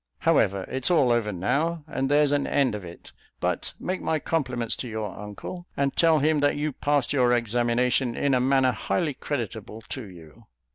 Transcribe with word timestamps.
However, 0.21 0.65
it's 0.67 0.89
all 0.89 1.11
over 1.11 1.31
now, 1.31 1.83
and 1.85 2.09
there's 2.09 2.31
an 2.31 2.47
end 2.47 2.73
of 2.73 2.83
it; 2.83 3.11
but 3.39 3.73
make 3.79 4.01
my 4.01 4.17
compliments 4.17 4.75
to 4.77 4.87
your 4.87 5.15
uncle, 5.15 5.67
and 5.77 5.95
tell 5.95 6.17
him 6.17 6.39
that 6.39 6.57
you 6.57 6.71
passed 6.73 7.13
your 7.13 7.33
examination 7.33 8.15
in 8.15 8.33
a 8.33 8.39
manner 8.39 8.71
highly 8.71 9.13
creditable 9.13 9.83
to 9.89 10.05
you." 10.05 10.47